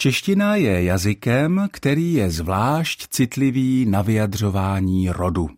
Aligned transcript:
Čeština 0.00 0.56
je 0.56 0.82
jazykem, 0.82 1.68
který 1.70 2.12
je 2.12 2.30
zvlášť 2.30 3.06
citlivý 3.10 3.86
na 3.86 4.02
vyjadřování 4.02 5.08
rodu. 5.08 5.50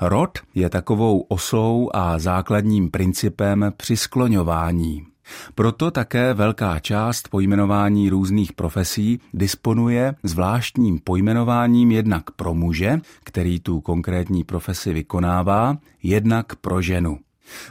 Rod 0.00 0.38
je 0.54 0.70
takovou 0.70 1.20
osou 1.20 1.90
a 1.94 2.18
základním 2.18 2.90
principem 2.90 3.72
při 3.76 3.96
skloňování. 3.96 5.06
Proto 5.54 5.90
také 5.90 6.34
velká 6.34 6.78
část 6.78 7.28
pojmenování 7.28 8.10
různých 8.10 8.52
profesí 8.52 9.20
disponuje 9.34 10.14
zvláštním 10.22 10.98
pojmenováním 10.98 11.90
jednak 11.90 12.30
pro 12.30 12.54
muže, 12.54 12.98
který 13.24 13.60
tu 13.60 13.80
konkrétní 13.80 14.44
profesi 14.44 14.92
vykonává, 14.92 15.76
jednak 16.02 16.56
pro 16.56 16.82
ženu. 16.82 17.18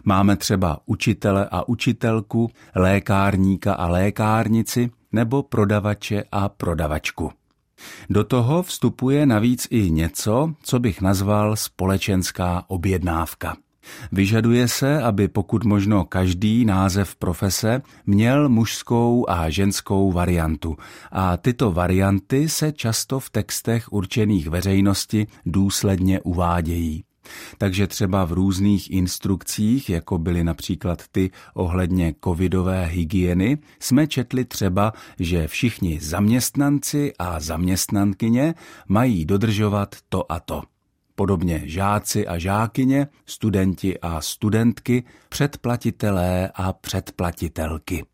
Máme 0.04 0.36
třeba 0.36 0.80
učitele 0.86 1.48
a 1.52 1.68
učitelku, 1.68 2.50
lékárníka 2.76 3.74
a 3.74 3.88
lékárnici 3.88 4.90
nebo 5.12 5.44
prodavače 5.44 6.24
a 6.32 6.50
prodavačku. 6.50 7.32
Do 8.10 8.24
toho 8.24 8.64
vstupuje 8.64 9.26
navíc 9.26 9.68
i 9.70 9.92
něco, 9.92 10.54
co 10.64 10.80
bych 10.80 11.02
nazval 11.02 11.56
společenská 11.56 12.64
objednávka. 12.68 13.58
Vyžaduje 14.12 14.68
se, 14.68 15.02
aby 15.02 15.28
pokud 15.28 15.64
možno 15.64 16.06
každý 16.06 16.66
název 16.66 17.16
profese 17.16 17.82
měl 18.06 18.50
mužskou 18.50 19.26
a 19.30 19.50
ženskou 19.50 20.12
variantu 20.12 20.78
a 21.12 21.38
tyto 21.38 21.72
varianty 21.72 22.50
se 22.50 22.72
často 22.72 23.20
v 23.20 23.30
textech 23.30 23.92
určených 23.94 24.48
veřejnosti 24.48 25.28
důsledně 25.46 26.22
uvádějí. 26.22 27.04
Takže 27.58 27.88
třeba 27.88 28.26
v 28.26 28.32
různých 28.32 28.92
instrukcích, 28.92 29.90
jako 29.90 30.18
byly 30.18 30.44
například 30.44 31.04
ty 31.12 31.32
ohledně 31.54 32.14
covidové 32.24 32.86
hygieny, 32.86 33.58
jsme 33.80 34.08
četli 34.08 34.46
třeba, 34.46 34.94
že 35.20 35.48
všichni 35.48 36.00
zaměstnanci 36.02 37.14
a 37.20 37.40
zaměstnankyně 37.40 38.54
mají 38.88 39.26
dodržovat 39.26 39.96
to 40.10 40.32
a 40.32 40.40
to. 40.40 40.64
Podobně 41.16 41.62
žáci 41.66 42.28
a 42.28 42.38
žákyně, 42.38 43.08
studenti 43.26 44.00
a 44.00 44.22
studentky, 44.22 45.04
předplatitelé 45.30 46.52
a 46.56 46.74
předplatitelky. 46.74 48.06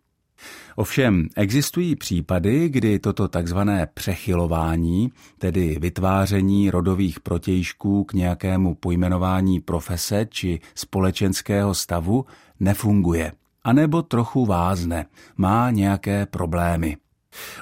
Ovšem 0.75 1.28
existují 1.36 1.95
případy, 1.95 2.69
kdy 2.69 3.00
toto 3.00 3.28
takzvané 3.28 3.88
přechylování, 3.94 5.11
tedy 5.38 5.77
vytváření 5.80 6.69
rodových 6.69 7.19
protějšků 7.19 8.03
k 8.03 8.14
nějakému 8.14 8.75
pojmenování 8.75 9.59
profese 9.59 10.25
či 10.30 10.59
společenského 10.75 11.73
stavu, 11.73 12.25
nefunguje. 12.59 13.31
A 13.64 13.73
nebo 13.73 14.02
trochu 14.02 14.45
vázne, 14.45 15.05
má 15.38 15.72
nějaké 15.72 16.25
problémy. 16.25 16.97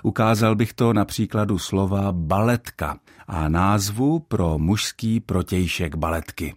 Ukázal 0.03 0.55
bych 0.55 0.73
to 0.73 0.93
na 0.93 1.05
příkladu 1.05 1.59
slova 1.59 2.11
baletka 2.11 2.99
a 3.27 3.49
názvu 3.49 4.19
pro 4.19 4.57
mužský 4.57 5.19
protějšek 5.19 5.95
baletky. 5.95 6.53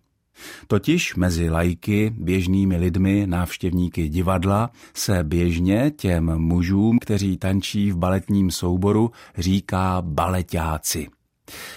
Totiž 0.66 1.14
mezi 1.14 1.50
lajky, 1.50 2.14
běžnými 2.18 2.76
lidmi, 2.76 3.26
návštěvníky 3.26 4.08
divadla, 4.08 4.70
se 4.94 5.24
běžně 5.24 5.90
těm 5.90 6.38
mužům, 6.38 6.98
kteří 6.98 7.36
tančí 7.36 7.90
v 7.90 7.96
baletním 7.96 8.50
souboru, 8.50 9.10
říká 9.38 10.02
baletáci. 10.02 11.08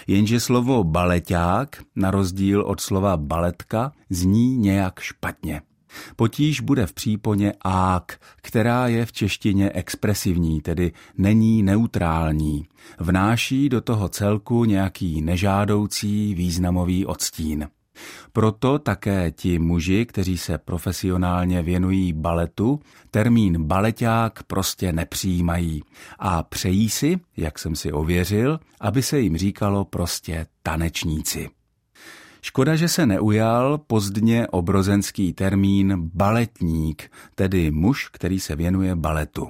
Jenže 0.08 0.40
slovo 0.40 0.84
baleták, 0.84 1.84
na 1.96 2.12
rozdíl 2.12 2.62
od 2.62 2.82
slova 2.82 3.18
baletka, 3.18 3.92
zní 4.10 4.58
nějak 4.58 5.00
špatně. 5.00 5.62
Potíž 6.16 6.62
bude 6.62 6.86
v 6.86 6.94
příponě 6.94 7.54
ák, 7.62 8.20
která 8.36 8.88
je 8.88 9.06
v 9.06 9.12
češtině 9.12 9.72
expresivní, 9.74 10.62
tedy 10.62 10.92
není 11.18 11.64
neutrální. 11.64 12.66
Vnáší 13.00 13.70
do 13.70 13.82
toho 13.82 14.10
celku 14.10 14.66
nějaký 14.66 15.22
nežádoucí 15.22 16.36
významový 16.36 17.06
odstín. 17.06 17.68
Proto 18.34 18.80
také 18.80 19.32
ti 19.32 19.60
muži, 19.60 20.06
kteří 20.06 20.38
se 20.38 20.58
profesionálně 20.58 21.62
věnují 21.62 22.14
baletu, 22.14 22.80
termín 23.12 23.64
baleták 23.64 24.44
prostě 24.44 24.94
nepřijímají 24.94 25.84
a 26.20 26.44
přejí 26.44 26.90
si, 26.90 27.20
jak 27.38 27.60
jsem 27.60 27.76
si 27.76 27.92
ověřil, 27.92 28.60
aby 28.82 29.04
se 29.04 29.20
jim 29.20 29.38
říkalo 29.38 29.86
prostě 29.86 30.46
tanečníci. 30.64 31.50
Škoda, 32.42 32.76
že 32.76 32.88
se 32.88 33.06
neujal 33.06 33.78
pozdně 33.78 34.48
obrozenský 34.48 35.34
termín 35.34 36.10
baletník, 36.14 37.12
tedy 37.36 37.72
muž, 37.72 38.10
který 38.12 38.40
se 38.40 38.56
věnuje 38.56 38.96
baletu. 38.96 39.48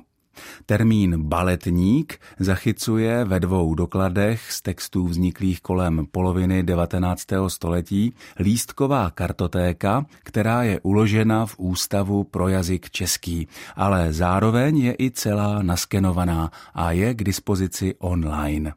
Termín 0.66 1.23
baletník 1.23 2.19
zachycuje 2.39 3.25
ve 3.25 3.39
dvou 3.39 3.75
dokladech 3.75 4.51
z 4.51 4.61
textů 4.61 5.07
vzniklých 5.07 5.61
kolem 5.61 6.05
poloviny 6.11 6.63
19. 6.63 7.25
století 7.47 8.13
lístková 8.39 9.09
kartotéka, 9.09 10.05
která 10.23 10.63
je 10.63 10.79
uložena 10.79 11.45
v 11.45 11.55
Ústavu 11.57 12.23
pro 12.23 12.47
jazyk 12.47 12.89
český, 12.89 13.47
ale 13.75 14.13
zároveň 14.13 14.77
je 14.77 14.95
i 15.00 15.11
celá 15.11 15.61
naskenovaná 15.61 16.51
a 16.73 16.91
je 16.91 17.13
k 17.13 17.23
dispozici 17.23 17.95
online. 18.00 18.73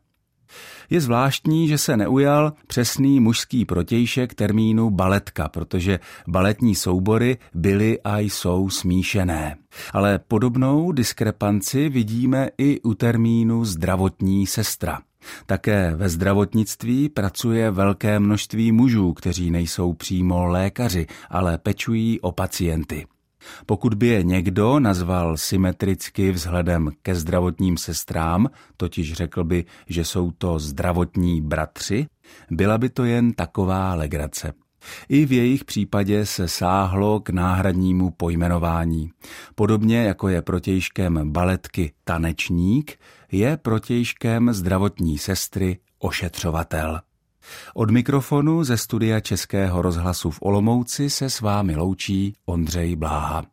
Je 0.91 1.01
zvláštní, 1.01 1.69
že 1.69 1.79
se 1.79 1.97
neujal 1.97 2.53
přesný 2.67 3.21
mužský 3.21 3.65
protějšek 3.65 4.35
termínu 4.35 4.91
baletka, 4.91 5.49
protože 5.49 6.01
baletní 6.29 6.75
soubory 6.75 7.39
byly 7.55 7.99
a 8.05 8.19
jsou 8.19 8.71
smíšené. 8.71 9.57
Ale 9.93 10.19
podobnou 10.19 10.93
diskrepanci 10.93 11.89
vidíme 11.89 12.49
i 12.59 12.81
u 12.81 12.95
termínu 12.95 13.65
zdravotní 13.65 14.47
sestra. 14.47 15.01
Také 15.47 15.95
ve 15.95 16.09
zdravotnictví 16.09 17.09
pracuje 17.09 17.71
velké 17.71 18.19
množství 18.19 18.73
mužů, 18.73 19.13
kteří 19.13 19.51
nejsou 19.51 19.93
přímo 19.93 20.47
lékaři, 20.47 21.07
ale 21.31 21.59
pečují 21.59 22.21
o 22.21 22.33
pacienty. 22.33 23.07
Pokud 23.67 23.95
by 23.95 24.07
je 24.07 24.23
někdo 24.23 24.81
nazval 24.81 25.37
symetricky 25.37 26.33
vzhledem 26.33 26.91
ke 27.03 27.15
zdravotním 27.15 27.77
sestrám, 27.77 28.49
totiž 28.77 29.13
řekl 29.13 29.45
by, 29.45 29.65
že 29.87 30.05
jsou 30.05 30.31
to 30.31 30.59
zdravotní 30.59 31.41
bratři, 31.41 32.07
byla 32.51 32.79
by 32.79 32.89
to 32.89 33.05
jen 33.05 33.33
taková 33.33 33.95
legrace. 33.95 34.53
I 35.09 35.27
v 35.27 35.33
jejich 35.33 35.65
případě 35.65 36.27
se 36.27 36.49
sáhlo 36.49 37.21
k 37.21 37.31
náhradnímu 37.31 38.11
pojmenování. 38.11 39.11
Podobně 39.55 40.03
jako 40.03 40.29
je 40.29 40.43
protějškem 40.43 41.33
baletky 41.33 41.93
tanečník, 42.05 42.99
je 43.33 43.57
protějškem 43.57 44.53
zdravotní 44.53 45.19
sestry 45.19 45.79
ošetřovatel. 45.99 47.01
Od 47.75 47.91
mikrofonu 47.91 48.65
ze 48.65 48.77
studia 48.77 49.21
Českého 49.21 49.83
rozhlasu 49.83 50.31
v 50.31 50.39
Olomouci 50.43 51.11
se 51.11 51.31
s 51.31 51.41
vámi 51.41 51.77
loučí 51.77 52.37
Ondřej 52.47 52.97
Bláha. 52.97 53.45